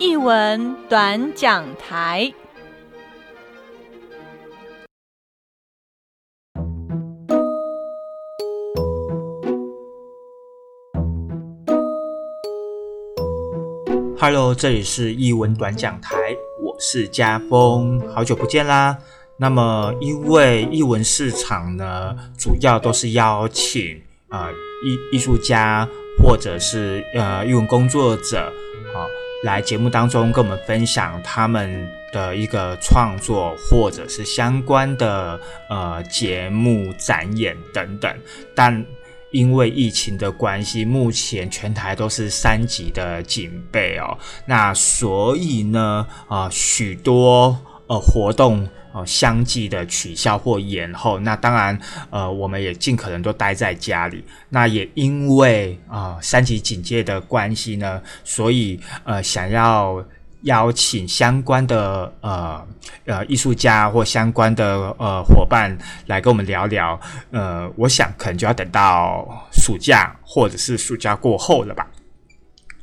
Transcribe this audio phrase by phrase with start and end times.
[0.00, 2.32] 译文短讲台。
[14.20, 16.14] Hello，这里是译文短讲台，
[16.62, 18.96] 我是家峰，好久不见啦。
[19.36, 24.48] 那么，因为译文市场呢，主要都是邀请啊
[24.84, 25.88] 艺艺术家
[26.22, 28.38] 或者是呃译文工作者
[28.94, 29.02] 啊
[29.44, 38.14] 来节目当中跟我们分享他们的一个创作或者是相关的呃节目展演等等，
[38.54, 38.84] 但。
[39.30, 44.16] 因为疫情的关系，目前全台都是三级的警备哦。
[44.46, 47.54] 那所以呢，啊，许多
[47.88, 51.18] 呃活动呃相继的取消或延后。
[51.18, 51.78] 那当然，
[52.10, 54.24] 呃，我们也尽可能都待在家里。
[54.48, 60.04] 那也因为啊三级警戒的关系呢，所以呃想要。
[60.42, 62.64] 邀请相关的呃
[63.06, 66.98] 呃艺术家或相关的呃伙伴来跟我们聊聊，
[67.32, 71.84] 呃，我想可能就要等到暑假或者是暑假过后了吧。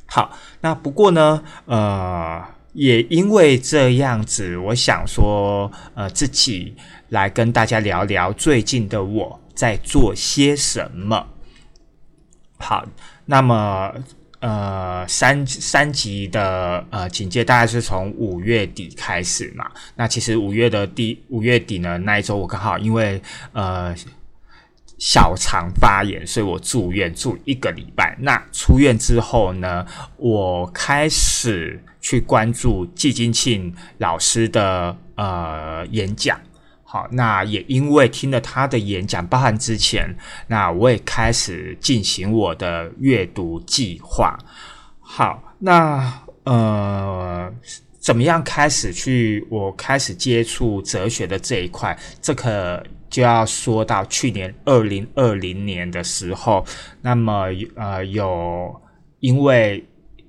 [0.04, 2.44] 好，那不过呢，呃，
[2.76, 6.76] 也因为这样子，我想说，呃，自己
[7.08, 11.26] 来跟大家聊聊最近的我在做些什么。
[12.58, 12.86] 好，
[13.24, 13.92] 那么。
[14.40, 19.68] 呃，三三级的呃警戒大概是从五月底开始嘛。
[19.96, 23.20] 那其实五月的第五月底呢，那一周我刚好因为
[23.52, 23.96] 呃
[24.98, 28.16] 小肠发炎，所以我住院住一个礼拜。
[28.20, 36.40] 那出院之后呢，我开始去关注季金庆老师的呃演讲。
[36.82, 44.38] 好，那也因为听了他的演讲，包含之前，那我也开始进行我的阅读计划。
[45.00, 47.52] 好，那呃，
[47.98, 49.44] 怎么样开始去？
[49.50, 52.80] 我开始接触哲学的这一块，这可
[53.16, 56.62] 就要说到去年二零二零年的时候。
[57.00, 58.78] 那么呃，有
[59.20, 59.82] 因为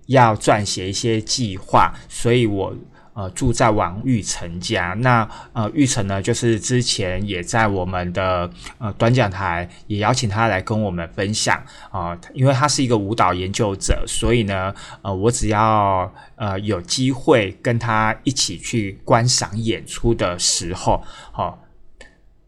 [0.05, 2.73] 要撰写一些计划，所以我。
[3.17, 4.93] 呃，住在王玉成家。
[4.99, 11.59] 那呃，玉成呢，就是之前也在我们的呃短讲台，也邀请他来跟我们分享
[11.89, 12.15] 啊。
[12.35, 14.71] 因为他是一个舞蹈研究者，所以呢，
[15.01, 21.57] 呃，我只要呃有机会跟他一起去观赏演出的时候，好，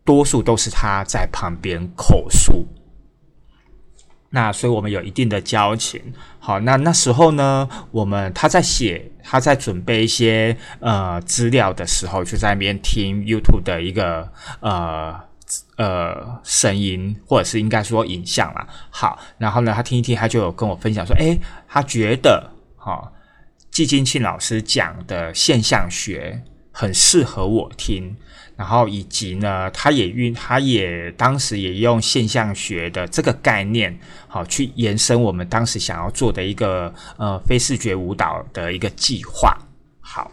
[0.09, 2.66] 多数都是他在旁边口述。
[4.31, 6.02] 那所以我们有一定的交情。
[6.40, 14.28] 好，那那时候呢，我们他在写，他在准备一些呃资料的时候，就在那边听 YouTube 的一个
[14.62, 15.16] 呃
[15.78, 18.68] 呃声音，或者是应该说影像啦。
[18.90, 23.12] 好，然后呢，他听一听，他就有跟我分享说，诶，他觉得哈，
[23.70, 26.41] 季金庆老师讲的现象学
[26.72, 28.16] 很适合我听。
[28.59, 33.97] 然后以及呢，他也运，他也当时也用现象学的这个概念，
[34.28, 39.58] 好去延伸我们当时想要做的一个呃非视觉舞蹈的一个计划。
[40.02, 40.30] 好，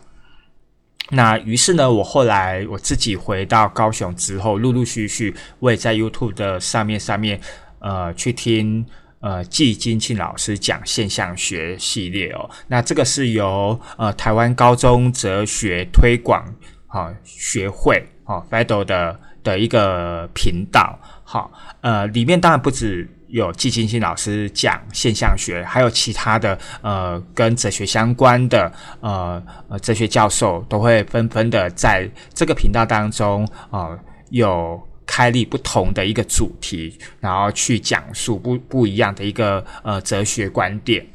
[1.08, 7.40] 那于是呢，我后来我自己回到高雄之后，陆陆续续我也在 YouTube 的上面上面
[7.78, 8.84] 呃去听
[9.20, 12.50] 呃季金庆老师讲现象学系列哦。
[12.66, 16.44] 那这个是由呃台湾高中哲学推广
[16.88, 18.04] 啊学会。
[18.26, 21.50] 哦 f e d o 的的一个频道，好，
[21.80, 28.70] 呃，里面当然不止有季金星老师讲现象学，还有其他的呃跟哲学相关的
[29.00, 33.96] 呃呃哲学教授都会纷纷的在这个频道当中啊
[34.30, 41.06] 有开立不同的一个主题，然后去讲述不不一样的一个呃哲学观点。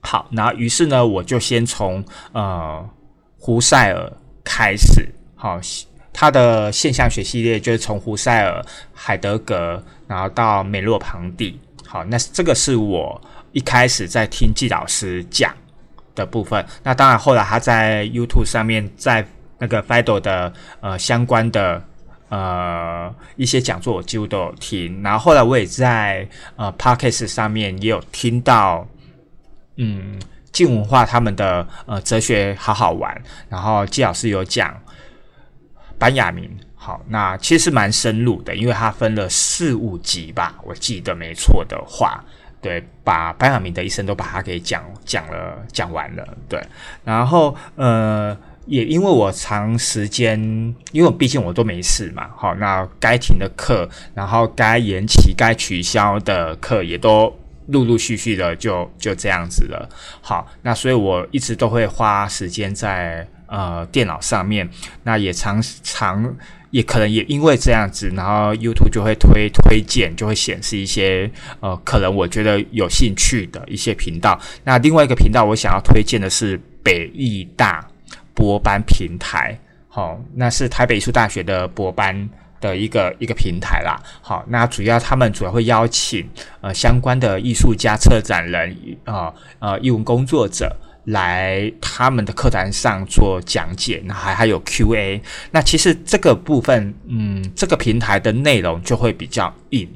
[0.00, 2.02] 好，然后于是呢，我就先从
[2.32, 2.88] 呃
[3.38, 4.10] 胡塞尔
[4.42, 5.60] 开始，好。
[6.18, 11.60] 他的现象学系列就是从胡塞尔、海德格，然后到美洛庞蒂。
[11.86, 13.20] 好，那这个是我
[13.52, 15.54] 一开始在听季老师讲
[16.14, 16.64] 的部分。
[16.82, 19.28] 那当然，后来他在 YouTube 上面，在
[19.58, 21.84] 那个 Fido 的呃相关的
[22.30, 25.02] 呃一些讲座，我几乎都有听。
[25.02, 26.26] 然后后来我也在
[26.56, 28.88] 呃 Podcast 上面也有听到，
[29.76, 30.18] 嗯，
[30.50, 33.22] 静文化他们的呃哲学好好玩。
[33.50, 34.74] 然后季老师有讲。
[35.98, 42.22] 班雅明，好，那其实蛮深入的，因为它分了四五集吧，我记得没错的话，
[42.60, 46.62] 对，把班雅明的一生都把它给讲讲了，讲完了，对，
[47.04, 50.38] 然后呃，也因为我长时间，
[50.92, 57.34] 因为毕竟我都没事嘛，好，那该停的课，然后该延期、该取消的课也都
[57.68, 59.88] 陆陆续续的就就这样子了。
[60.20, 64.68] 好，那所以我一直都会花时间在呃电脑上面，
[65.02, 66.34] 那也常常
[66.70, 74.38] 也可能也因为这样子，然后 YouTube 就会推推荐，就会显示一些呃可能我觉得有兴趣的一些频道。
[74.64, 77.86] 那另外一个频道我想要推荐的是北艺大
[78.34, 79.58] 播班平台，
[79.88, 82.28] 好，那是台北艺术大学的播班。
[82.58, 86.26] 的一个一个平台啦，好，那主要他们主要会邀请
[86.62, 90.74] 呃相关的艺术家、策展人啊呃艺文工作者
[91.06, 95.20] 来他们的课堂上做讲解，那还还有 Q&A。
[95.50, 99.88] 那其实这个部分，嗯，这个平台的内容就会比较硬，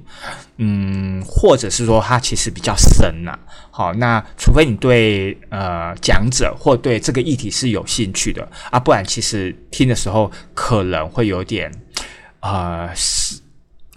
[0.57, 3.39] 嗯，或者是说它其实比较深呐。
[3.71, 11.71] 好，那除非你对呃讲者或对这个议题是有兴趣的啊，不然其实听的时候可能会有点。
[12.41, 13.39] 啊，是，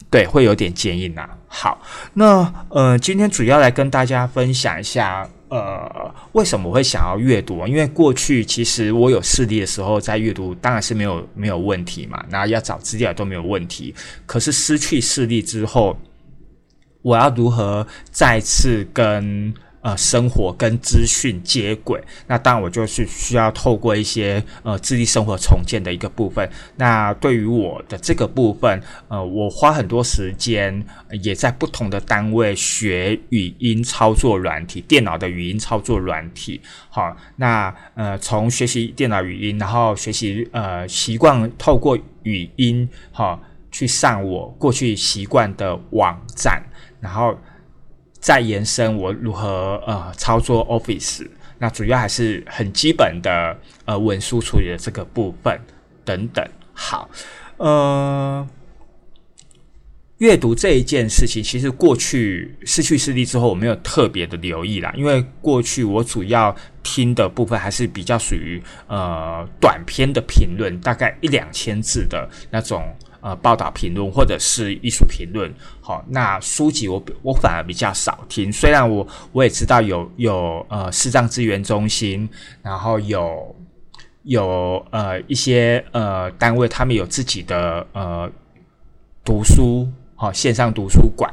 [0.09, 1.29] 对，会有点坚硬呐。
[1.47, 1.81] 好，
[2.13, 7.67] 那呃，今天主要来跟大家分享一下，呃，为什么我会想要阅读？
[7.67, 13.93] 因为过去其实我有视力的时候，在阅读当然是没有没有问题嘛，那要找资料都没有问题。
[14.25, 15.95] 可是失去视力之后，
[17.03, 19.53] 我要如何再次跟？
[19.83, 26.49] 呃，生活跟资讯接轨，那当然我就是需要透过一些呃智力生活重建的一个部分。
[26.77, 30.81] 那对于我的这个部分，呃，我花很多时间
[31.21, 36.61] 也在不同的单位学语音操作软体，电脑的语音操作软体。
[36.89, 43.37] 好，那呃，从学习电脑语音，然后学习呃习惯透过语音，哈，
[43.69, 46.63] 去上我过去习惯的网站，
[47.01, 47.37] 然后。
[48.23, 51.27] 再延伸我如何呃操作 Office，
[51.59, 55.59] 那主要还是很基本的呃文书处理的这个部分
[56.05, 56.41] 等等。
[56.71, 57.09] 好，
[57.57, 58.47] 呃，
[60.19, 72.81] 阅读这一件事情，其实过去失去视力之后，我没有特别的留意啦，因为过去我主要听的部分还是比较属于呃短篇的评论，大概一两千字的那种。
[73.23, 75.49] 呃，报道评论或者是艺术评论，
[75.79, 78.51] 好，那书籍我我反而比较少听。
[78.51, 82.29] 虽然我我也知道有有呃视障资源中心，
[82.61, 83.55] 然后有
[84.23, 88.29] 有呃一些呃单位，他们有自己的呃
[89.23, 89.87] 读书
[90.17, 91.31] 好线上读书馆，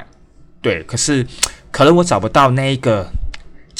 [0.61, 1.27] 对，可是
[1.71, 3.05] 可能我找不到那一个。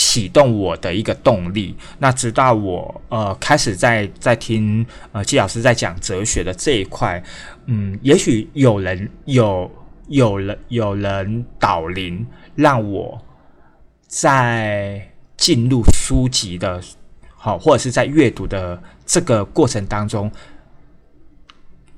[0.03, 1.75] 启动我的一个动力。
[2.00, 7.21] 那直到我呃开始在在听呃季老师在讲哲学的这一块，
[7.68, 9.69] 嗯，也许有人有
[10.07, 12.25] 有人有人导灵，
[12.56, 13.21] 让我
[14.07, 15.07] 在
[15.38, 16.81] 进入书籍的，
[17.36, 20.31] 好或者是在阅读的这个过程当中。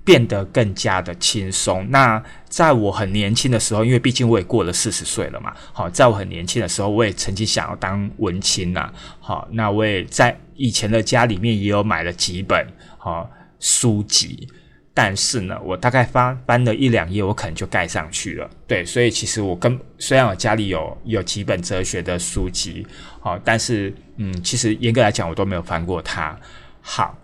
[0.04, 1.90] 变得更加的轻松。
[1.90, 12.68] 那在我很年轻的时候，因为毕竟我也过了四十岁了嘛，好，在我很年轻的时候，我也曾经想要当文青呐，好，那我也在以前的家里面也有买了几本
[12.98, 13.30] 好
[13.60, 14.48] 书籍，
[14.94, 18.50] 但是呢，我大概翻翻了一两页，我可能就盖上去了。
[18.68, 22.86] 对，所以其实我跟虽然我家里有有几本哲学的书籍，
[23.22, 26.38] 好，但是嗯，其实严格来讲，我都没有翻过它。
[26.82, 27.18] 好，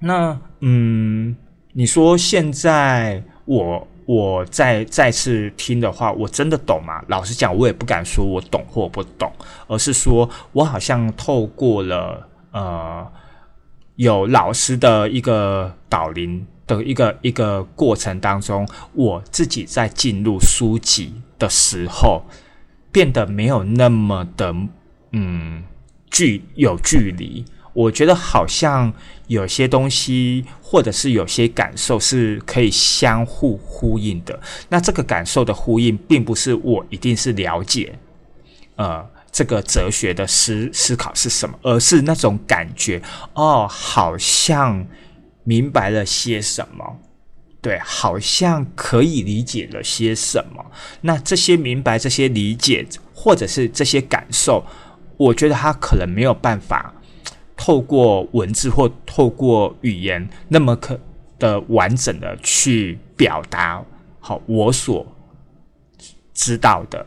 [0.00, 1.36] 那嗯。
[1.76, 7.02] 你说现在我我再再次听的话，我真的懂吗？
[7.08, 9.30] 老实讲，我也不敢说我懂或不懂，
[9.66, 13.04] 而是说我好像透过了呃
[13.96, 22.22] 有老师的一个导灵的一个一个过程当中，我自己在进入书籍的时候，
[22.92, 24.54] 变得没有那么的
[25.10, 25.64] 嗯
[26.08, 27.44] 距有距离。
[27.74, 28.90] 我觉得好像
[29.26, 34.40] 有些东西，或者是有些感受是可以相互呼应的。
[34.68, 37.98] 那这个感受的呼应，并不是我一定是了解，
[38.76, 43.02] 呃，这个哲学的思思考是什么，而是那种感觉，
[43.34, 44.86] 哦，好像
[45.42, 47.00] 明白了些什么，
[47.60, 50.64] 对，好像可以理解了些什么。
[51.00, 54.64] 那这些明白、这些理解，或者是这些感受，
[55.16, 56.94] 我觉得他可能没有办法。
[57.56, 60.98] 透过文字或透过语言，那么可
[61.38, 63.84] 的完整的去表达
[64.20, 65.06] 好我所
[66.32, 67.04] 知道的，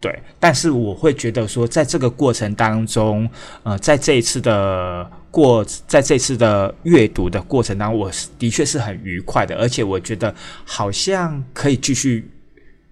[0.00, 0.16] 对。
[0.38, 3.28] 但是我会觉得说，在这个过程当中，
[3.62, 12.30] 呃，在这一次的过，在这次的阅读的过程当中，我的确是很愉快的，而且我觉得好像可以继续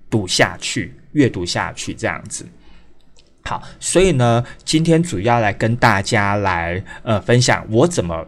[0.08, 2.44] 读下去，阅读下去这样子。
[3.46, 8.26] 好，所以呢，今天主要来跟大家来呃分享我怎么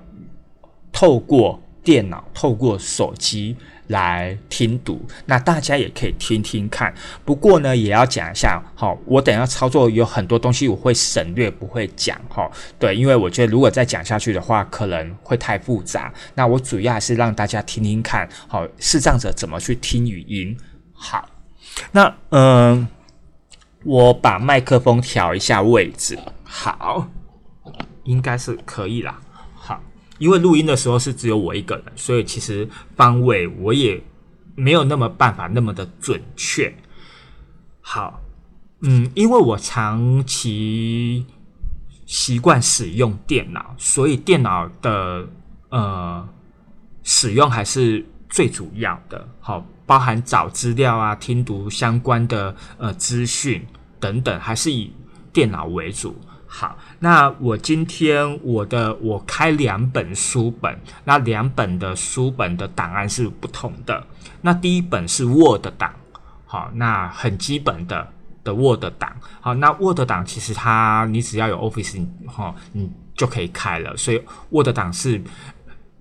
[0.92, 3.56] 透过电脑、透过手机
[3.88, 6.92] 来听读，那大家也可以听听看。
[7.24, 16.12] 不过呢，也要讲一下，好，我等下操作有很多东西我会省略，不会讲，哈，对，因为我觉得如果再讲下去的话，可能会太复杂。
[16.34, 20.54] 那我主要还是让大家听听看，好，视障者怎么去听语音。
[20.92, 21.26] 好，
[21.92, 22.86] 那嗯，
[23.84, 27.08] 我把麦克风调一下位置，好，
[28.04, 29.20] 应该是可以啦。
[29.54, 29.80] 好
[30.18, 34.02] 因为录音的时候是只有我一个人，所以其实方位我也
[34.56, 36.74] 没有那么办法那么的准确。
[37.80, 38.20] 好，
[38.80, 41.24] 嗯，因为我长期
[42.04, 45.28] 习惯使用电脑，所以电脑的
[45.68, 46.28] 呃
[47.04, 49.26] 使用还是最主要的。
[49.40, 53.66] 好，包含找资料啊、听读相关的呃资讯
[53.98, 54.92] 等等，还是以
[55.32, 56.16] 电脑为主。
[56.50, 64.02] 好，那我今天我的我开两本书本，那两本的书本的档案是不同的。
[64.40, 65.92] 那第一本是 Word 档，
[66.46, 68.08] 好，那很基本的
[68.42, 73.94] 的 Word 档，好，那 Word 档其实它你只要有 Office，哈，你就可以开了。
[73.98, 75.22] 所以 Word 档是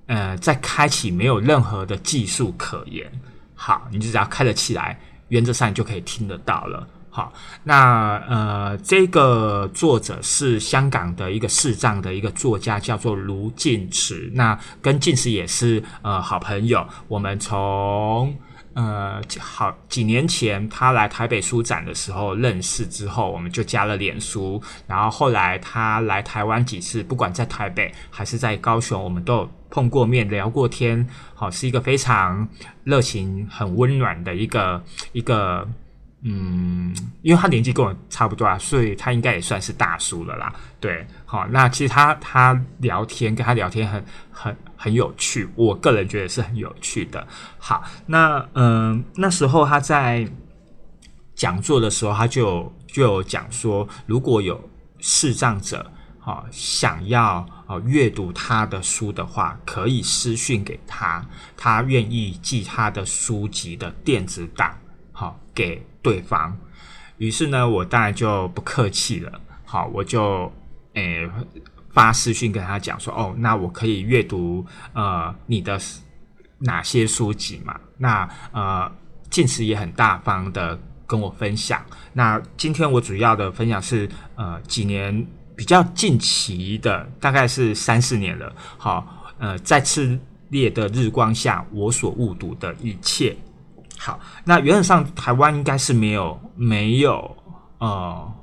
[0.07, 3.09] 呃在开启没有任何的技术可言，
[3.55, 4.99] 好，你就只要开得起来，
[5.29, 6.87] 原则上就可以听得到了。
[7.09, 7.33] 好，
[7.63, 14.29] 那呃，这个作者是香港的一个视障的一个作家，叫做卢进池。
[14.35, 16.87] 那跟进池也是呃好朋友。
[17.07, 18.35] 我们从
[18.77, 24.62] 呃好几年前他来台北书展的时候认识之后，我们就加了脸书。
[24.86, 31.07] 然后后来他来台湾几次，不管在台北还是在高雄，我们都有碰过面聊过天。
[31.34, 32.48] 好，是一个非常
[32.84, 35.67] 热情、很温暖的一个一个。
[36.29, 40.53] 嗯，因为他年纪跟我差不多啊，所以他应该也算是大叔了啦。
[40.77, 47.25] 对，好，那其实他他聊天跟他聊天很很很有趣，我个人觉得是很有趣的。
[47.57, 50.27] 好，那嗯，那时候他在
[51.34, 54.69] 讲座的时候，他就就有讲说，如果有
[55.00, 64.77] 视障者啊想要啊阅读他的书的话，可以私讯给他，他愿意寄他的书籍的电子档，
[65.17, 65.81] 好给。
[66.03, 66.55] 对方，
[67.17, 69.41] 于是呢，我当然就不客气了。
[69.65, 70.50] 好，我就
[70.93, 71.29] 诶
[71.89, 75.77] 发私讯跟他讲说，哦，那我可以阅读呃你的
[76.59, 77.77] 哪些书籍嘛？
[77.97, 78.89] 那呃，
[79.29, 81.86] 近时也很大方的跟我分享。
[82.13, 88.55] 那今天我主要的分享是呃几年比较近期的，大概是三四年了。
[88.77, 90.17] 好，呃，在炽
[90.51, 93.36] 烈的日光下，我所误读的一切。
[93.98, 97.36] 好，那原则上台湾应该是没有没有
[97.80, 98.34] 呃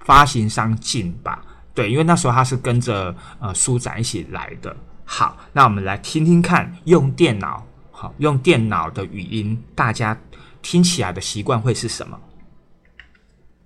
[0.00, 1.42] 发行商进吧？
[1.74, 4.76] 对，因为那时候他是跟着呃书展一起来的。
[5.04, 10.16] 好，那我们来听听看，用电脑好用电脑的语音，大家
[10.60, 12.18] 听起来的习惯会是什么？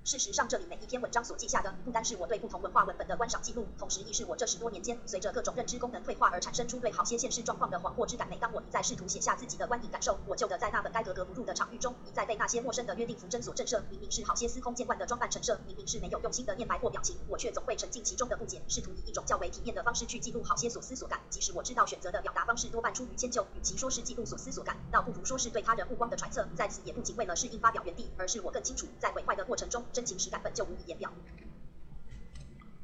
[0.04, 8.28] 事实上，这里每一篇文章所记下的，不单是我对不同文化文本的观赏记录，同时亦是我这十多年间随着各种认知功能退化而产生出对好些现实状况的恍惚之感。
[8.28, 13.80] 每当我一再试图写下自己的观影感受，我就得在那本该格格不入的场域中，一再被那些陌生的约定符针所震慑。
[13.90, 21.20] 明明是好些司空见惯的装扮陈设，明明是没有用心的念白或表情，我却总会沉浸其中的不解，试图以一种较为体面的方式去记录好些所思所感。
[21.30, 26.44] 即使我知道选择的表达方式多半出于迁就，与其说是记录所思所感，倒不如说是对他人目光的揣测。
[26.56, 30.88] 在此也不仅为了适应发表原地，而是我更清楚，在毁坏的过程中，真情实感本就无以。
[30.88, 31.10] 言表。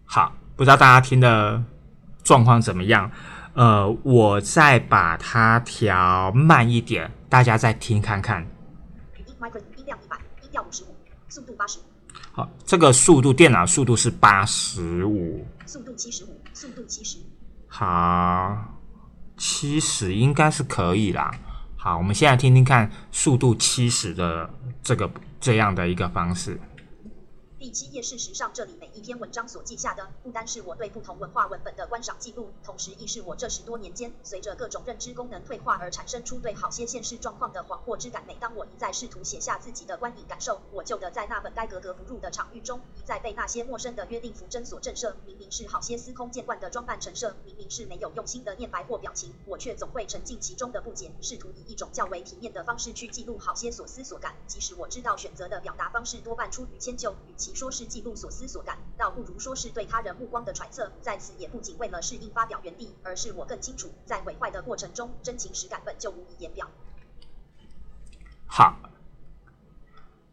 [0.04, 1.62] 好，不知道大家听的
[2.22, 3.10] 状况怎么样？
[3.54, 8.46] 呃，我再把它调慢一点，大家再听看看。
[9.16, 10.94] 音量一百，音调五十五，
[11.28, 11.78] 速度八十。
[12.32, 15.44] 好，这个速度，电脑速度是八十五。
[15.66, 17.18] 速度七十五，速度七十。
[17.66, 18.78] 好，
[19.36, 21.30] 七十应该是可以啦。
[21.76, 24.48] 好，我们现在听听看速度七十的
[24.82, 25.10] 这个
[25.40, 26.60] 这样的一个方式。
[27.68, 38.24] 第七页，事实上，这里每一篇文章所记下的，不单是我对不同文化文本的观赏记录，同时亦是我这十多年间随着各种认知功能退化而产生出对好些现实状况的恍惚之感。
[38.26, 45.12] 每当我一再试图写下自己的观影感受，我就得在那本该格格不入的场域中，一再被那些陌生的约定符针所震慑。
[45.26, 54.34] 明明是好些司空见惯的装扮陈设，明明是没有用心的念白或表情，我却总会沉浸其中的不解，试图以一种较为体面的方式去记录好些所思所感。
[54.46, 60.92] 即使我知道选择的表达方式多半出于迁就，与其说是记录所思所感，倒不如说是对他人目光的揣测。
[61.02, 66.68] 在此也不仅为了适应发表原地，而是我更清楚，在毁坏的过程中，真情实感本就无以言表。
[68.46, 68.78] 好，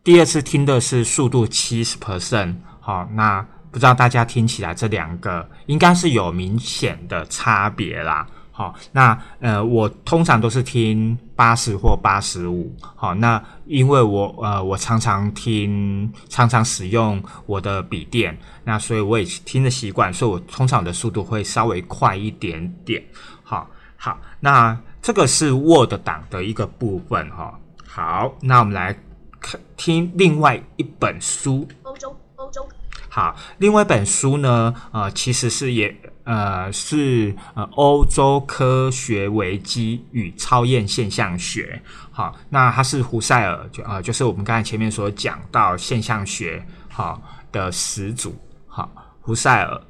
[0.03, 2.57] 第二次听的是速度七十 percent。
[2.79, 3.41] 好，那
[3.71, 8.27] 不知道大家听起来这两个应该是有明显的差别啦。
[8.51, 12.73] 好，那呃，我通常都是听八十或八十五。
[12.95, 23.03] 好，那因为我呃，我常常听，常常使用我的笔电，那所以我也听的习惯，所以我通常的速度会稍微快一点点。
[23.43, 27.59] 好，好，那这个是 Word 档的一个部分哈。
[27.85, 28.97] 好，那我们来
[29.39, 31.67] 看听另外一本书。
[31.83, 32.67] 欧洲，欧洲。
[33.09, 35.95] 好，另外一本书呢，呃，其实是也。
[36.25, 41.81] 呃，是呃，欧洲科学危机与超验现象学。
[42.11, 48.35] 好，那它是胡塞尔，就呃，就是我们刚才前面所讲到现象学好的始祖。
[48.67, 48.91] 好，
[49.21, 49.81] 胡塞尔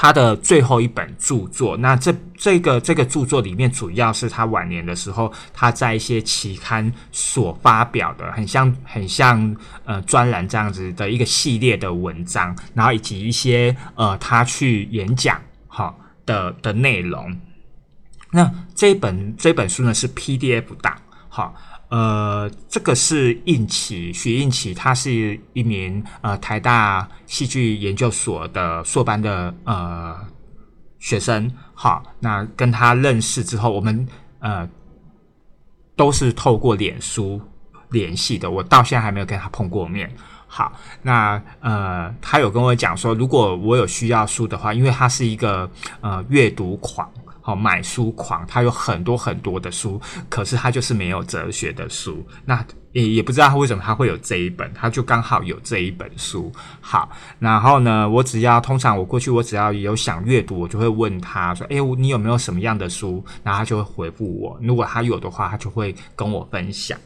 [0.00, 1.76] 他的最后一本著作。
[1.78, 15.92] 那这这个这个著作里面，主要是他晚年的时候，他在一些期刊所发表的，很像很像呃专栏这样子的一个系列的文章，然后以及一些呃他去演讲哈
[16.24, 17.36] 的的内容。
[18.30, 20.96] 那这本这本书呢是 PDF 档，
[21.28, 21.52] 好，
[21.88, 30.14] 呃，这个是应启徐应启，他是一名呃台大戏剧研究所的硕班的呃
[30.98, 31.50] 学生。
[31.72, 34.06] 好，那跟他认识之后，我们
[34.40, 34.68] 呃
[35.96, 37.40] 都是透过脸书
[37.90, 38.50] 联系的。
[38.50, 40.10] 我到现在还没有跟他碰过面。
[40.46, 47.10] 好，那呃，他有跟我讲说，如果我有需要书的话，因为他是一个呃阅读狂。
[47.48, 52.22] 哦，买书狂，他有很多很多的书，可是他就是没有哲学的书。
[52.44, 52.62] 那
[52.92, 56.52] 也也不知道他为什么他会有这一本，他就刚好有这一本书。
[56.82, 64.58] 好，然后呢，我只要通常我过去我只要有想阅读，我就会问他说：“哎，你有没有什么样的书？”然后他就会回复我。
[64.60, 66.98] 如果他有的话，他就会跟我分享。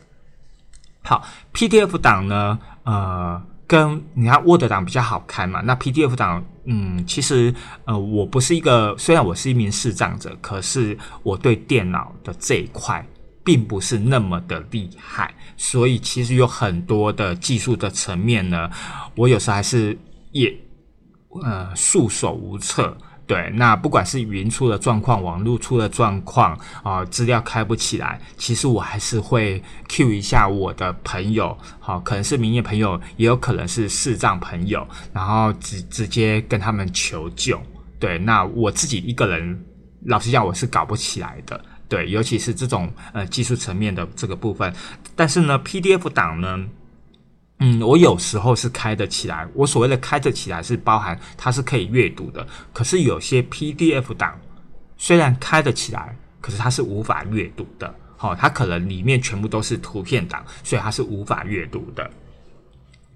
[1.04, 3.40] 好，PDF 档呢，呃。
[3.72, 5.62] 跟你看 Word 档比较好看嘛？
[5.62, 7.54] 那 PDF 档，嗯，其实
[7.86, 13.02] 呃，我不是一个，虽然我是一名视障者，可是我对电脑的这一块
[13.42, 18.70] 并不是那么的厉害，所以其实有很多的技术的层面呢，
[19.16, 19.98] 我有时候还是
[20.32, 20.54] 也
[21.42, 22.94] 呃束手无策。
[23.32, 37.58] 对，那不管是云出了状况，网络出了状况啊，资料开不起来，其实我还是会 Q 一下我的朋友，好，可能是民业朋友，也有可能是视障朋友，然后直直接跟他们求救。
[37.98, 39.64] 对，那我自己一个人，
[40.04, 41.58] 老实讲，我是搞不起来的。
[41.88, 44.70] 对，尤其是这种呃技术层面的这个部分，
[45.16, 46.66] 但是呢，PDF 档呢。
[47.64, 49.46] 嗯，我有时候是开得起来。
[49.54, 52.44] 我所谓的开得起来，是包含它是可以阅读的。
[52.72, 54.36] 可是有些 PDF 档
[54.96, 57.94] 虽然开得起来，可是它是无法阅读的。
[58.16, 62.10] 好，它可能里面全部都是图片档，所以它是无法阅读的。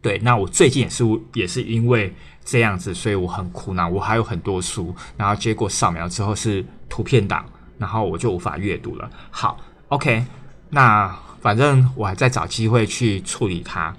[0.01, 1.05] 对，那我最近也是
[1.35, 3.89] 也是因为这样子，所以我很苦恼。
[3.89, 7.45] 我还有很多书，然后结果扫描之后是图片档，
[7.79, 9.11] 然后我就无法阅读了。
[9.29, 10.25] 好，OK，
[10.71, 13.93] 那反正我还在找机会去处理它。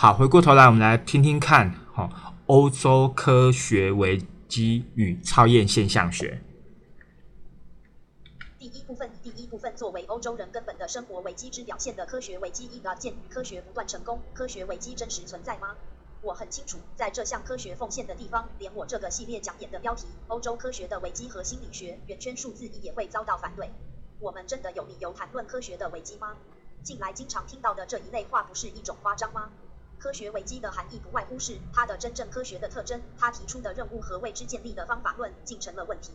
[0.00, 2.08] 好，回过头来，我们来听听看，哈，
[2.46, 6.40] 欧洲科学危机与超验现象学。
[8.60, 15.74] 第一部分，第一部分作为欧洲人根本的生活危机之表现的科学危机，一个鉴于科学不断成功，科学危机真实存在吗？
[16.22, 23.68] 我很清楚，在这项科学奉献的地方，连我这个系列讲演的标题《欧洲科学的危机和心理学》圆圈数字一也会遭到反对。
[24.20, 26.36] 我们真的有理由谈论科学的危机吗？
[26.84, 29.50] 近来经常听到的这一类话，不是一种夸张吗？
[29.98, 36.12] 科学危机的含义不外乎是它的真正科学的特征，他提出的任务和为之建立的方法论竟成了问题。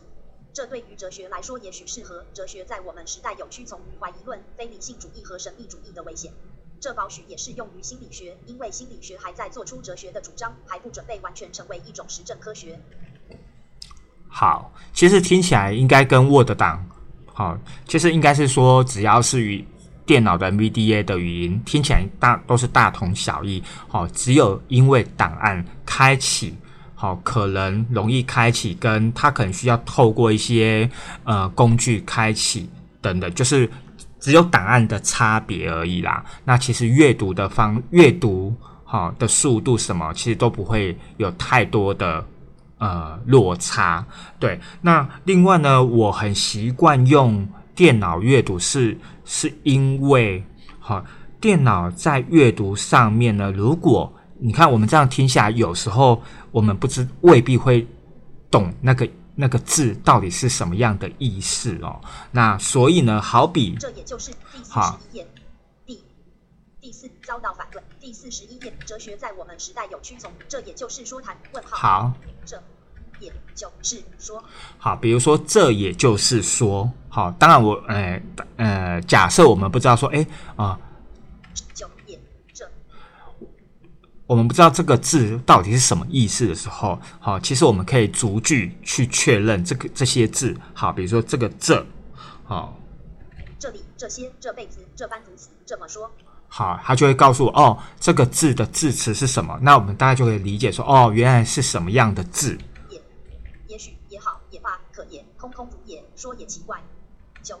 [0.54, 6.32] 这对于哲学来说也许适合，哲学在我们时代有屈从于怀疑论、非理性主义和神秘主义的危险。
[6.80, 12.78] 这保许也适用于心理学，因为心理学还在做出哲学的主张，还不准备完全成为一种实证科学。
[14.28, 16.88] 好，其实听起来应该跟 Word 档，
[17.26, 19.66] 好，其实应该是说只要是与。
[20.06, 26.54] 电脑的 NVDA 的语音听起来大都是大同小异，好，只有因为档案开启，
[26.94, 30.88] 好，可能容易开启，跟它可能需要透过一些
[31.24, 32.68] 呃工具开启
[33.00, 33.68] 等等，就是
[34.20, 36.24] 只有档案的差别而已啦。
[36.44, 42.24] 那其实阅读的方阅读好的速度什么，其实都不会有太多的
[42.78, 44.04] 呃落差。
[44.38, 48.96] 对，那另外呢，我很习惯用电脑阅读是。
[49.26, 50.44] 是因为，
[50.78, 51.02] 好，
[51.40, 57.86] 电脑在阅读上面呢，如果你看我们这样听下来，有时候我们不知未必会
[58.50, 61.98] 懂那个那个字到底是什么样的意思哦。
[62.30, 65.26] 那所以呢，好比这也就是第四十一页，
[65.86, 66.04] 第
[66.82, 71.78] 第四遭到反对，第四十一页，哲学在我们时代有屈从，这也就是说谈问号。
[71.78, 72.12] 好，
[72.44, 72.62] 这
[73.20, 74.42] 也就是说，
[74.78, 78.22] 好，比如说这也就是说，好，当然我，呃
[78.56, 80.78] 呃，假设我们不知道说，哎啊、
[81.72, 82.18] 就也
[82.52, 82.68] 这
[84.26, 91.84] 我们不知道这个字到底是什么意思的时候，好，其实我们可以逐句去确认这个这些字，好，比如说这个这，
[92.44, 92.78] 好。
[93.56, 96.10] 这里这些这辈子这般如此这么说，
[96.48, 99.58] 好，他就会告诉我哦，这个字的字词是什么？
[99.62, 102.58] 那我们大家就可以理解说，哦，原来是什么样的字。
[102.90, 103.00] 也
[103.66, 106.80] 也许也好也罢，可也空空如也，说也奇怪。
[107.42, 107.60] 就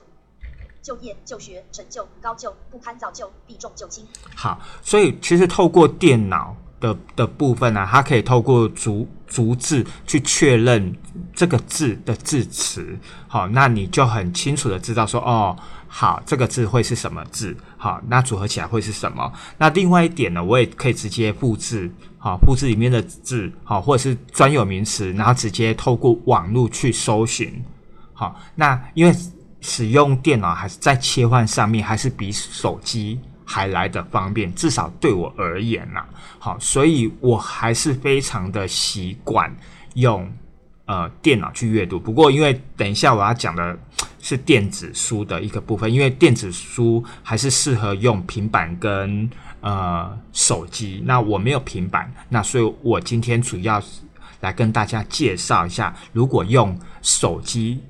[0.80, 4.06] 就业就学成就高就不堪造就避重就轻。
[4.34, 10.94] 好，所以其实透过电脑的的部分呢、它可以透过逐逐字去确认
[11.34, 12.98] 这个字的字词。
[13.28, 15.54] 好，那你就很清楚的知道说，哦，
[15.86, 17.54] 好，这个字会是什么字？
[17.76, 19.30] 好，那组合起来会是什么？
[19.58, 27.62] 那另外一点呢，我也可以直接复制，好，复制里面的字，好，或者是专有名词，然后直接透过网络去搜寻。
[28.24, 29.14] 好，那因为
[29.60, 36.02] 使用电脑还是在切换上面，还是比手机还来的方便，至少对我而言呐、
[36.38, 39.54] 好，所以我还是非常的习惯
[39.94, 40.30] 用
[40.86, 42.00] 呃电脑去阅读。
[42.00, 43.78] 不过，因为等一下我要讲的
[44.20, 49.28] 是电子书的一个部分，因为电子书还是适合用平板跟
[49.60, 51.02] 呃手机。
[51.04, 53.82] 那我没有平板，那所以我今天主要
[54.40, 57.82] 来跟大家介绍一下，如果用手机。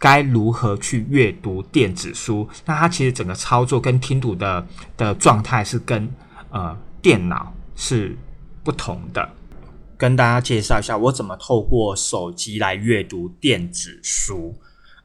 [0.00, 2.48] 该如何去阅读电子书？
[2.64, 6.10] 那它其实整个操作跟听读的的状态是跟
[6.50, 8.16] 呃电脑是
[8.64, 9.28] 不同的。
[9.98, 14.58] 跟大家介绍一下，我怎么透过手机来阅读电子书。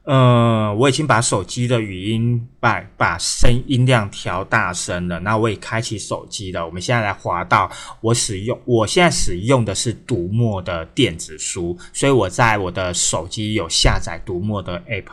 [0.05, 6.63] 呃，我已经把手机的语音把把声音量调大声了，那我也开启手机了。
[6.63, 15.07] 我们现在来滑到我使用，我现在使用的是读墨的电子书，所以我在我的手机有下载读墨的 app。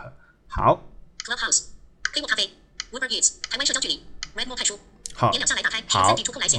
[0.46, 0.82] 好
[1.24, 1.68] ，Clubhouse、
[2.12, 2.50] 黑墨咖啡、
[2.92, 4.02] Uber Eats、台湾社交距离、
[4.36, 4.78] Redmo 看书，
[5.14, 6.14] 好点两下来打开，好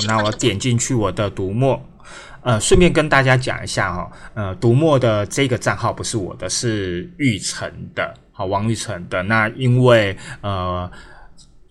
[0.07, 0.31] 那我。
[0.31, 1.79] 点进去我的读墨，
[2.41, 9.23] 呃，顺便跟大家讲一下哈、呃，读墨的这个账号不是我的，是玉成的，好，王玉成的。
[9.23, 10.91] 那因为呃，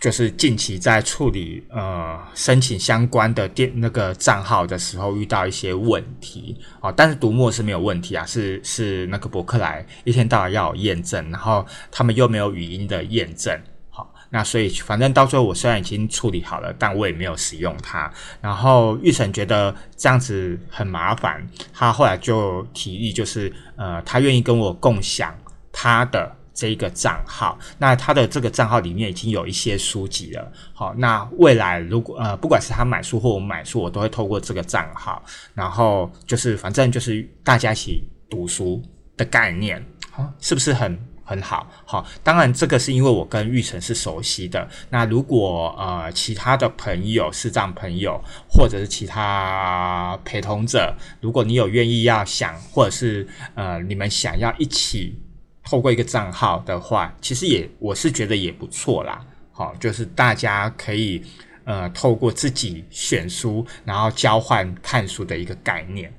[0.01, 13.57] 就是近期在处理呃申请相关的电那个账号的时候遇到一些问题啊、但是读墨是没有问题啊，是是那个博客来一天到晚要验证，然后他们又没有语音的验证。
[13.91, 18.13] 好，那所以反正到最后我虽然已经处理好了，但我也没有使用它。
[18.41, 25.33] 然后玉成觉得这样子很麻烦，他后来就提议，就是呃，他愿意跟我共享
[25.71, 27.59] 他的这一个账号。
[27.79, 30.53] 那他的这个账号里面已经有一些书籍了。
[30.73, 35.23] 好，那未来如果呃，不管是他买书或我买书，我都会透过这个账号，
[35.55, 38.83] 然后就是反正就是大家一起读书
[39.17, 40.99] 的概念，好，是不是很？
[41.25, 44.69] 很好，好，当然这个是因为我跟玉成是熟悉的。
[44.91, 55.17] 那如果呃其他的朋友、视障朋友或者是其他陪同者，如果你有愿意要想，或者是呃你们想要一起
[55.65, 59.25] 透过一个账号的话，其实也我是觉得也不错啦。
[59.53, 61.25] 好，就是大家可以
[61.65, 66.13] 呃透过自己选书，然后交换看书的一个概念。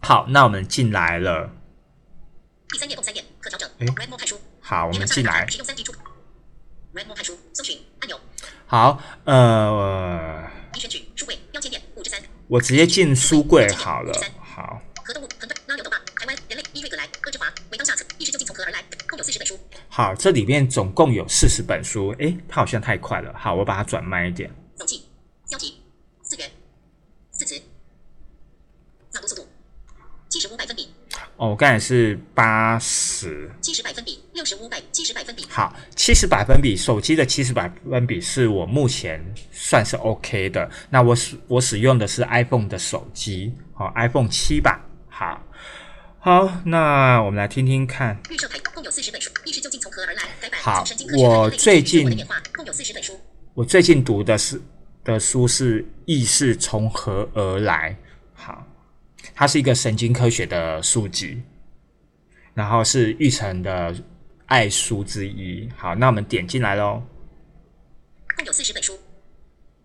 [0.00, 1.52] 好，那我们进来了。
[2.70, 3.68] 第三页共三页可调整。
[3.78, 5.46] 诶 Redmo 看书，好，我们进来。
[5.48, 6.02] 使用三 D 触控。
[6.94, 8.18] Redmo 看书，搜寻按钮，
[8.66, 14.12] 好，呃，一选取书柜标签页五至三，我直接进书柜好了。
[14.40, 18.82] 好，和动物横断拉有动画，台湾人类伊瑞格莱哥之华为当下册，意识究竟从何而来？
[19.08, 19.58] 共有四十本书。
[19.98, 22.14] 好，这里面总共有四十本书。
[22.20, 23.34] 诶，它好像太快了。
[23.36, 24.48] 好，我把它转慢一点。
[24.76, 25.02] 总计
[25.48, 25.74] 标题
[26.22, 26.48] 四元
[27.32, 27.60] 四词
[29.12, 29.44] 朗读速度
[30.28, 30.86] 七十五百分比，
[31.36, 33.50] 哦，我刚才是八十。
[33.60, 35.44] 七十百分比，六十五百七十百分比。
[35.48, 40.70] 好，七十百分比，手机的七十百分比是我目前算是 OK 的。
[40.90, 44.80] 那我使我使用的是 iPhone 的手机，好、iPhone 七吧。
[45.08, 45.42] 好，
[46.20, 48.18] 好，那我们来听听看。
[48.28, 50.22] 预设牌共有四十本书，意识究竟从何而来？
[50.40, 50.84] 改版好
[51.16, 52.26] 我最近。
[53.54, 54.60] 我最近读的是
[55.04, 57.92] 的书是《意识从何而来》，
[58.34, 58.66] 好，
[59.32, 61.40] 它是一个神经科学的书籍，
[62.52, 63.94] 然后是玉成的
[64.46, 65.68] 爱书之一。
[65.76, 67.00] 好，那我们点进来喽。
[68.36, 68.98] 共有四十本书。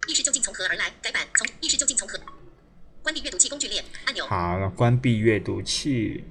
[0.08, 0.92] 意识究竟从何而来？
[1.00, 2.20] 改版从意识究竟从何？
[3.04, 6.24] 关闭阅读器工具列按钮，好，了关闭阅读器。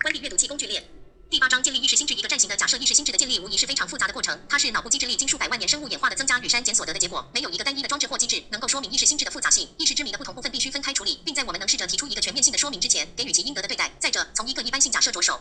[0.00, 0.82] 关闭阅读器工具列。
[1.28, 9.68] 第八章建立意识心智一个站型的假设，意识心智的建立无疑是非常复杂的过程，它是脑部机制力经数百万年生物演化的增加与删减所得的结果，没有一个单一的装置或机制能够说明意识心智的复杂性。
[9.76, 13.90] 意识之谜的不同部分必须分开处理，并在我们能试着提出一个全面性的说明之前，给予其应得的对待。
[13.98, 15.38] 再者，从一个一般性假设着手。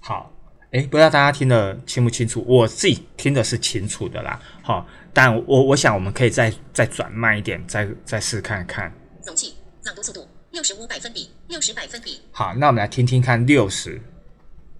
[0.00, 0.32] 好，
[0.72, 2.42] 哎，不知道大家听得清不清楚？
[2.48, 4.40] 我自己听的是清楚的啦。
[4.62, 8.90] 好，但我我想我们可以再再转慢一点，再再试看看。
[9.20, 9.54] 总计
[9.88, 12.20] 朗读速度六十五百分比，六十百分比。
[12.30, 13.98] 好，那我们来听听看六十。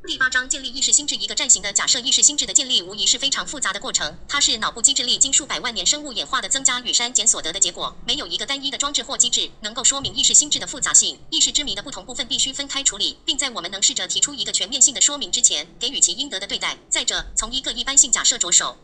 [0.07, 11.18] 第八章建立意识心智一个站型的假设，意识心智的建立无疑是非常复杂的过程，它是脑部机制历经数百万年生物演化的增加与删减所得的结果，没有一个单一的装置或机制能够说明意识心智的复杂性。
[11.31, 16.77] 意识之谜的不同部分必须分开处理，并在我们能试着提出一个全面性的说明之前，给予其应得的对待。
[16.90, 18.77] 再者，从一个一般性假设着手。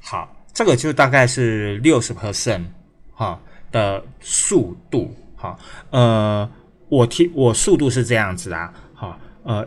[0.00, 2.66] 好，这个就大概是六十 percent
[3.12, 5.14] 哈的速度。
[5.36, 5.58] 哈，
[5.90, 6.50] 呃，
[6.88, 8.72] 我听我速度是这样子啊。
[8.94, 9.66] 好，呃。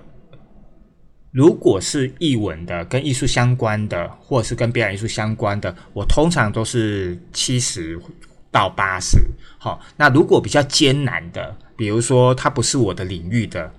[1.31, 8.01] 如果是译文的、跟艺术相关的，或者是跟表演艺术相关的，我通常都是七十
[8.49, 9.19] 到八十。
[9.59, 13.71] 好，那如果比较艰难的，比如说它不是我的领域的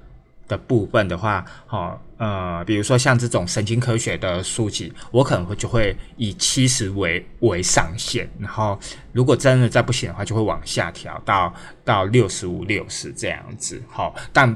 [0.51, 8.79] 的部分的话，好，呃，比如说像这种神经科学的书籍，我可能会就会以七十为为上限，然后
[9.13, 13.81] 如果真的再不行的话，就会往下调到到六十五、六十这样子。
[13.89, 14.55] 好，但。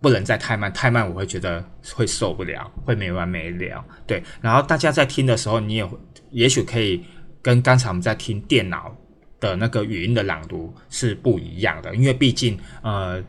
[0.00, 1.60] 不能再太慢，太慢我会觉得
[1.92, 3.84] 会受不了，会没完没了。
[4.06, 5.90] 对，然后大家在听的时候，你也
[6.30, 7.04] 也许可以
[7.42, 8.96] 跟刚才我们在听电脑
[9.40, 13.20] 的那个语音的朗读是不一样的，因为毕竟呃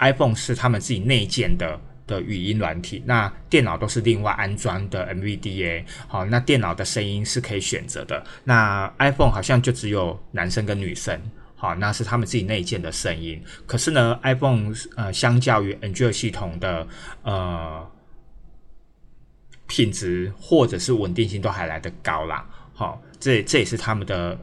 [0.00, 5.84] ，iPhone 是他们自己内建的的语音软体，那电脑都是另外安装的 MVDA。
[6.08, 11.20] 好，那电脑的声音是可以选择的，那 iPhone 好像就只有男生跟女生。
[11.54, 13.38] 好，那是他们自己内建的声音。
[13.66, 16.88] 可是呢，iPhone 呃，相较于 Android 系统的
[17.22, 17.86] 呃
[19.66, 22.48] 品质或者是稳定性都还来得高啦。
[22.72, 24.40] 好，这这也是他们的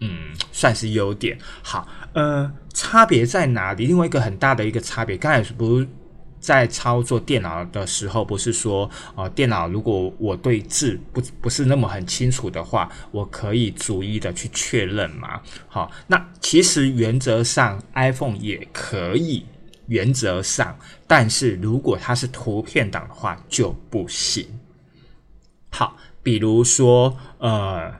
[0.00, 1.38] 嗯，算是优点。
[1.62, 3.86] 好，呃，差别在哪里？
[3.86, 5.88] 另外一个很大的一个差别，刚才不是。
[6.38, 15.40] 在操作电脑的时候，不是说啊，电脑如果我对字不不是那么很清楚的话，我可以逐一的去确认嘛？
[15.66, 19.44] 好，那其实原则上 iPhone 也可以，
[19.86, 20.78] 原则上，
[21.08, 24.46] 但是如果它是图片档的话就不行。
[25.70, 27.92] 好，比如说呃，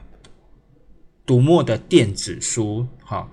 [1.27, 3.29] 读墨的电子书，哈，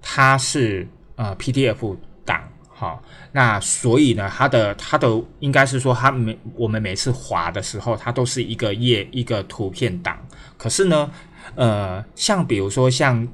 [0.00, 2.46] 它是呃 PDF 档。
[2.68, 2.98] 哈，
[3.32, 10.18] 那所以呢，它的它的应该是说，它每我们每次滑的时候，它都是一个页一个图片档。
[10.56, 11.10] 可是呢，
[11.56, 13.28] 呃，像比如说像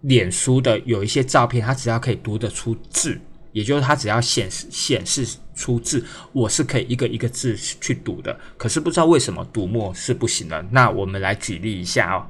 [0.00, 3.20] 脸书的有一些照片，它只要可以读得出字，
[3.52, 5.24] 也就是它只要显示显示
[5.54, 8.36] 出字，我是可以一个一个字去读的。
[8.56, 10.60] 可是不知道为什么读墨是不行的。
[10.72, 12.26] 那我们来举例一下哦。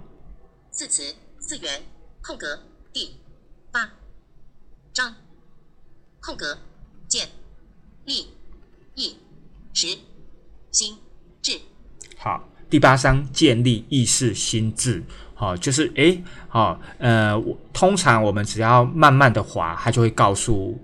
[0.72, 1.82] 字词字源
[2.22, 2.58] 空格
[2.94, 3.20] 第
[3.70, 3.90] 八
[4.94, 5.14] 章。
[6.18, 6.56] 空格，
[7.06, 7.28] 建
[8.06, 8.28] 立
[8.94, 9.18] 意
[9.74, 9.98] 识
[10.70, 10.96] 心
[11.42, 11.60] 智。
[12.16, 15.04] 好，第八章建立意识心智。
[15.34, 17.38] 好，就是诶，好，呃，
[17.74, 20.80] 通常我们只要慢慢的滑，它就会告诉，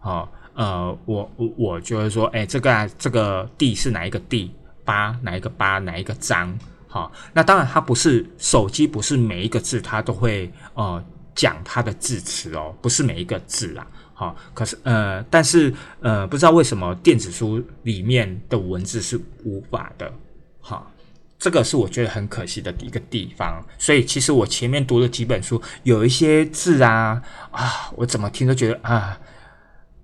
[0.00, 4.50] 好，呃，我我我就会说，诶，这个这个地是哪一个地？
[4.84, 5.78] 八哪一个八？
[5.78, 6.58] 哪一个章？
[6.88, 13.86] 好，那当然它不是手机，不是每一个字它都会呃讲它的字词哦，不是每一个字啊。
[14.14, 20.12] 好，可是呃，但是呃，不知道为什么电子书里面的文字是无法的，
[20.60, 20.90] 好，
[21.38, 23.64] 这个是我觉得很可惜的一个地方。
[23.78, 27.22] 所以其实我前面读了几本书，有一些字啊
[27.52, 29.16] 啊，我怎么听都觉得啊，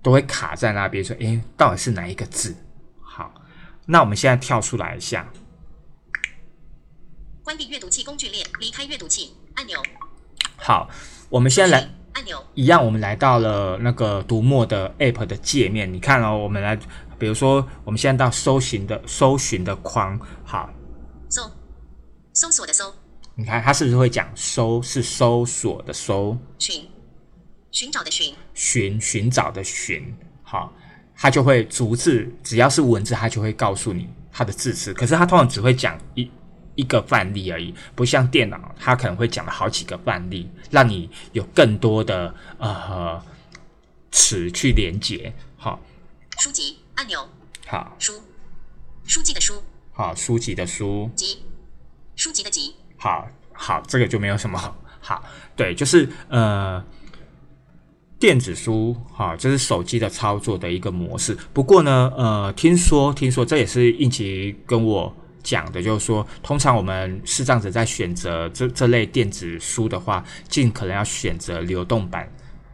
[0.01, 2.55] 都会卡在那边，说诶，到底是哪一个字？
[3.01, 3.33] 好，
[3.85, 5.27] 那我们现在跳出来一下，
[7.45, 9.79] 关闭阅读器工具列，离开阅读器按钮。
[10.57, 10.89] 好，
[11.29, 11.89] 我们现在来。
[12.13, 15.93] 按钮一样，我们来到了那个读墨的 App 的界面。
[15.93, 16.75] 你看哦，我们来，
[17.19, 20.73] 比如说，我们现在到搜寻的搜寻的框，好，
[21.29, 21.51] 搜
[22.33, 22.91] 搜索的搜。
[23.35, 26.35] 你看它是不是会讲搜是搜索的搜？
[26.57, 26.89] 寻
[27.69, 30.73] 寻找的寻寻寻找的寻，好，
[31.15, 34.91] 它就会逐字，只要是文字，它就会告诉你它的字词。
[34.95, 36.31] 可是它通常只会讲一。
[36.75, 43.21] 一个范例而已，不像电脑，它可能会讲了好几个范例，让你有更多的呃
[44.11, 45.33] 词去连接。
[45.57, 45.79] 好，
[46.37, 47.27] 书籍按钮。
[47.65, 48.13] 好，书
[49.05, 49.63] 书籍的书。
[49.91, 51.09] 好，书籍的书。
[51.15, 51.43] 集
[52.15, 52.75] 书籍的集。
[52.97, 55.23] 好好，这个就没有什么 好。
[55.55, 56.83] 对，就是呃，
[58.19, 61.37] 电子书，哈，这是手机的操作的一个模式。
[61.53, 72.27] 不过呢，呃，听说听说这也是应奇跟我讲的，就是说，通常我们视障者在选择这这类电子书的话，尽可能要选择流动版，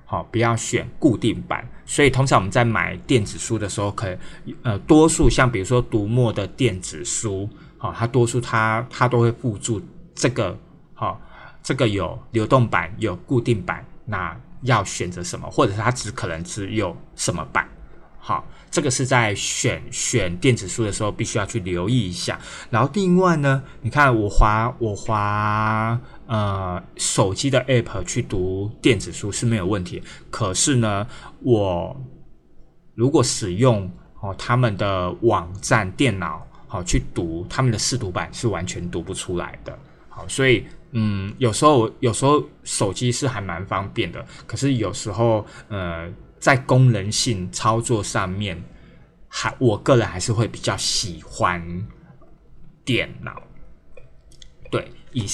[0.06, 1.68] 好，不要选固定版。
[1.86, 4.18] 所以通常我们在买电子书的时候，可
[4.64, 9.82] 呃，多数像比如说读墨的电子书，好，它多数它它都会附注
[10.16, 10.58] 这个，
[10.94, 11.20] 好，
[11.62, 14.36] 这个有流动版，有固定版，那。
[14.64, 17.68] 要选择什么，或者是它只可能只有什么版，
[18.20, 22.40] 好，这个是在选选电子书的时候必须要去留意一下。
[22.70, 31.06] 然后另外呢，你看我滑我滑呃手机的 app 去读电子书是没有问题，可是呢，
[31.42, 31.96] 我
[32.96, 39.78] 如果使用哦他们的网站电脑好去读他们的试读版是完全读不出来的，
[40.10, 40.66] 好，所以。
[40.94, 46.06] 嗯，有时候有时候手机是还蛮方便的，可是有时候呃，
[46.42, 48.62] 在功能性操作上面，
[49.30, 51.64] 还我个人还是会比较喜欢
[52.84, 53.42] 电脑。
[54.70, 55.26] 对，以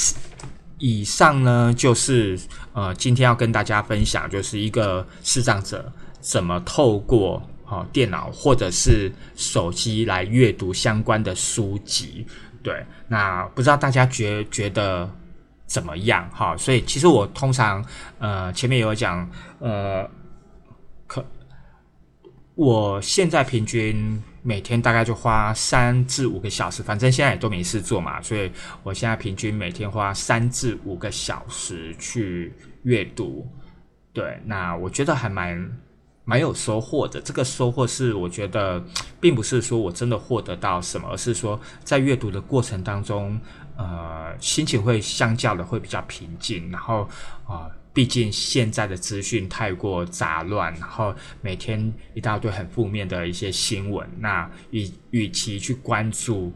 [0.78, 2.38] 以上呢就是
[2.74, 12.28] 呃今天要跟大家分享，就是一个视障者怎么透过哦电脑或者是手机来阅读相关的书籍。
[12.62, 15.10] 对，那不知道大家觉觉得。
[15.68, 16.30] 怎么样？
[16.32, 17.84] 哈，所以其实我通常，
[18.20, 20.10] 呃，前面有讲，呃，
[22.58, 33.48] 我现在平均每天大概就花三至五个小时，反正现在也都没事做嘛，所以我现在平均每天花三至五个小时去阅读。
[34.12, 35.72] 对，那我觉得还蛮
[36.26, 37.22] 蛮有收获的。
[37.22, 38.84] 这个收获是我觉得，
[39.22, 43.40] 并不是说我真的获得到什么，而是说在阅读的过程当中。
[43.80, 47.08] 呃，心情会相较的会比较平静，然后
[47.46, 56.54] 啊，毕竟现在的资讯太过杂乱，然后每天一大堆很负面的一些新闻，那与与其去关注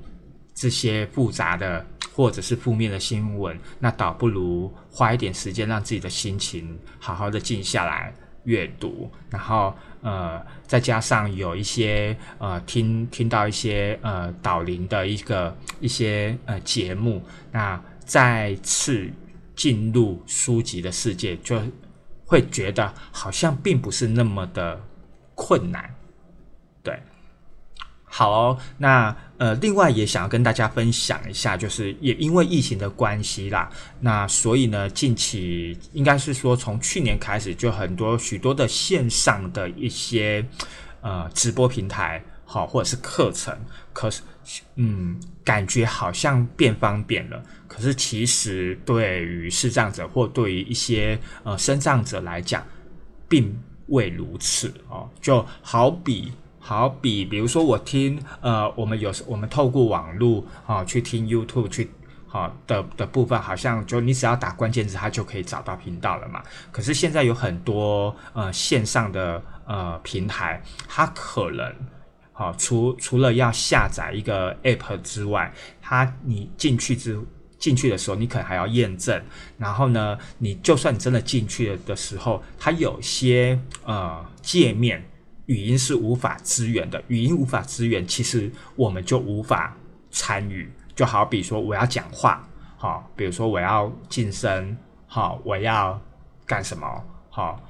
[0.53, 9.73] 这些复杂的或者是负面的新闻，那倒不如花一点时间让自己的心情好好的静下来阅读，然后。
[10.03, 19.07] 呃，再加上有一些呃，听听到一些呃导聆的一个一些呃节目，那再次
[19.61, 21.61] 进入书籍的世界，就
[22.25, 24.81] 会觉得好像并不是那么的
[25.35, 25.93] 困难，
[26.81, 26.99] 对。
[28.05, 33.69] 好，那呃，另外也想要跟大家分享一下，就是也因为疫情的关系啦，
[33.99, 40.43] 那所以呢，近期应该是说从去年开始，就很多许多的线上的一些
[41.01, 43.55] 呃直播平台，好或者是课程，
[43.93, 44.23] 可是
[44.75, 47.41] 嗯，感觉好像变方便了，
[47.81, 52.63] 可是其实对于视障者或对于一些呃身障者来讲，
[53.27, 56.31] 并未如此哦，就好比。
[56.59, 61.89] 好比，比如说我听，呃，我们有时我们透过网络啊去听 YouTube 去，
[62.27, 66.43] 好的的部分，好像就你只要打关键字，它就可以找到频道了嘛。
[66.71, 71.75] 可是现在有很多呃线上的呃平台，它可能，
[72.31, 77.19] 好除除了要下载一个 App 之外，它你进去之
[77.61, 79.23] 进去的时候，你可能还要验证。
[79.57, 85.01] 然后呢，你就算真的进去了的时候，它有些呃界面。
[85.47, 89.75] 语音是无法支援的，语音无法支援，其实我们就无法
[90.09, 90.71] 参与。
[90.95, 92.47] 就好比说我要讲话，
[92.77, 95.99] 好，比如说我要晋升，好，我要
[96.45, 96.87] 干什么，
[97.29, 97.61] 好，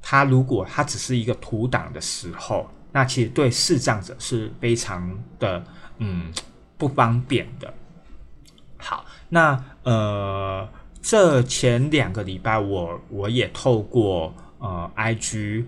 [0.00, 5.64] 它如果它只是一个图档的时候，那其实对视障者是非常的
[5.96, 6.32] 嗯
[6.76, 7.74] 不方便的。
[9.28, 10.68] 那呃，
[11.02, 15.64] 这前两个礼拜我我也透过呃 IG。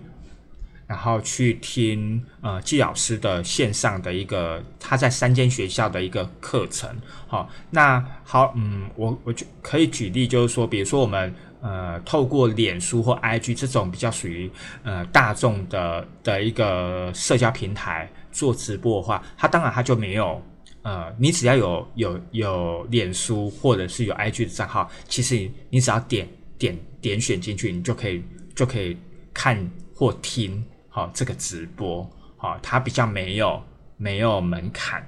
[0.87, 6.93] 然后去听呃季老师的线上的一个他在三间学校的一个课程，
[7.29, 14.51] 好，那好，嗯，我我就可以举例，就是说，比如说我们呃透过脸书或 IG 这种比较属于
[14.83, 20.43] 呃大众的的一个社交平台做直播的话，它当然它就没有
[20.83, 28.23] 呃，你只要有有有脸书或者是有 IG 的账号，其实你只要点点点选进去，你就可以
[28.55, 28.97] 就可以
[29.33, 30.63] 看或听。
[30.89, 33.63] 好，这个直播，好，它比较没有
[33.95, 35.07] 没有门槛。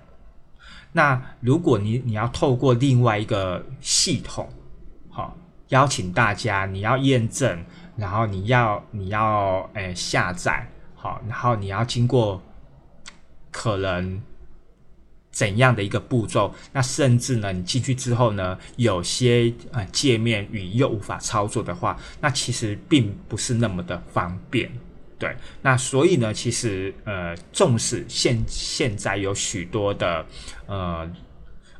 [0.93, 4.47] 那如果你你要透过另外一个系统，
[5.09, 5.36] 好，
[5.69, 7.65] 邀请大家，你要验证，
[7.97, 10.65] 然后你要你要诶下载，
[10.95, 12.41] 好，然后你要经过
[13.51, 14.21] 可能
[15.34, 16.53] 怎样的一个步骤？
[16.71, 24.71] 那甚至呢，你进去之后呢，有些呃界面语又无法操作的话，那其实并不是那么的方便。
[25.17, 30.25] 对，那所以呢，其实呃，纵使现现在有许多的
[30.67, 31.11] 呃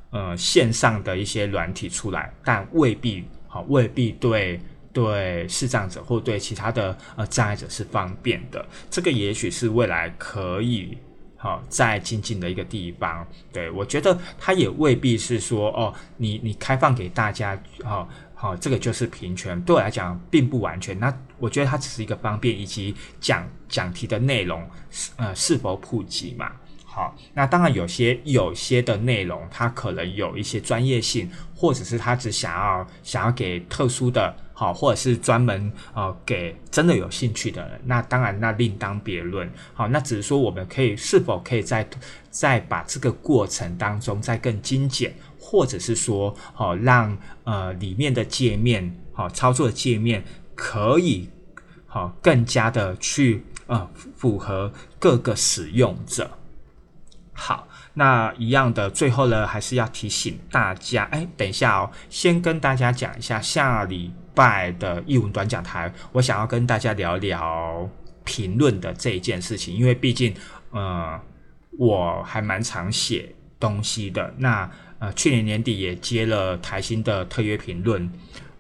[0.10, 4.60] 呃线上的一些软体出来，但未必好，未必对
[4.92, 8.66] 对视障者或对其他的呃障碍者是方便的。
[8.90, 10.98] 这个也许是未来可以。
[11.44, 20.98] 好，在精进的一个地方，对我觉得它也未必是说哦，你你开放给大家，好好，这个就是平权，对我来讲并不完全。
[20.98, 26.50] 那我觉得它只是一个方便，以及讲讲题的内容是呃是否普及嘛。
[26.86, 34.34] 好，那当然有些有些的内容，它可能有一些专业性，或者是他只想要想要给特殊的。
[34.54, 39.52] 好，或者是专门呃给真的有兴趣的人，那当然那另当别论。
[39.74, 41.88] 好，那只是说我们可以是否可以在
[42.30, 50.24] 在把这个过程当中再更精简，或者是说好让呃里面的界面好操作的界面
[50.54, 51.30] 可以
[51.88, 56.30] 好更加的去呃符合各个使用者。
[57.34, 64.14] 好，那一样的最后呢，还是要提醒大家，哎，等一下哦，先跟大家讲一下下里。
[64.36, 67.90] 拜的译文短讲台，我想要跟大家聊聊
[68.24, 70.34] 评论的这一件事情，因为毕竟，
[70.72, 71.20] 呃，
[71.78, 74.34] 我还蛮常写东西的。
[74.38, 74.70] 那
[75.00, 78.10] 呃，去年年底也接了台新的特约评论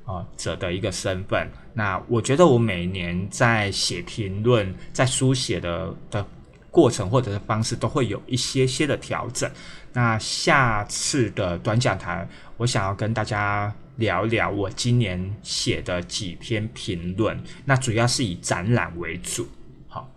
[0.05, 1.49] 啊者的一个身份。
[1.73, 6.25] 那我觉得我每年在写评论、在书写的的
[6.69, 9.49] 过程或者是方式，都会有一些些的调整。
[9.91, 13.73] 那下次的短讲台，我想要跟大家。
[13.97, 19.47] 聊聊我今年写的几篇评论，那主要是以展览为主。
[19.87, 20.09] 好，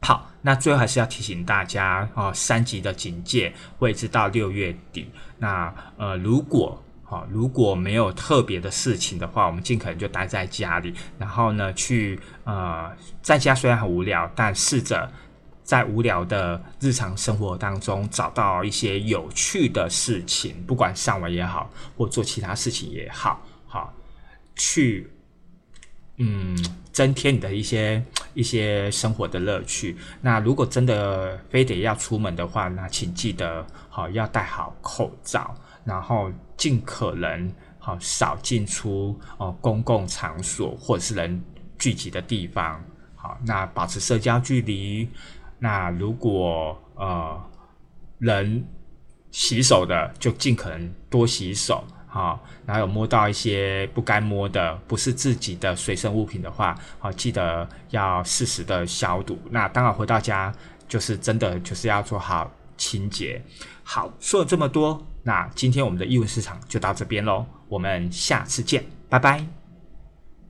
[0.00, 5.10] 好，那最后还是要提醒大家哦，三级的警戒会直到六月底。
[5.38, 12.90] 那呃，如果好如果没有特别的事情的话，我们尽可能就待在家里，然后呢，去呃，
[13.20, 15.10] 在家虽然很无聊，但试着。
[15.64, 23.94] 在无聊的日常生活当中，找到一些有趣的事情，不管上网也好，或做其他事情也好，好
[24.56, 25.08] 去
[26.16, 26.58] 嗯
[26.92, 28.04] 增添你的一些
[28.34, 29.96] 一些生活的乐趣。
[30.20, 35.54] 那如果真的非得要出门的话，那请记得好要戴好口罩，
[35.84, 41.42] 然后尽可能好少进出哦公共场所或者是人
[41.78, 42.82] 聚集的地方。
[43.14, 45.08] 好，那保持社交距离。
[45.62, 47.40] 那如果呃
[48.18, 48.66] 人
[49.30, 52.40] 洗手的，就尽可能多洗手哈。
[52.66, 59.38] 然后有摸到一些不该摸的，不是自己的随身物品的话，啊记得要适时的消毒。
[59.50, 60.52] 那当然回到家
[60.88, 63.40] 就是真的就是要做好清洁。
[63.84, 69.61] 好，说了这么多，那今天我们的英文市场就到这边喽，我们下次见，拜拜。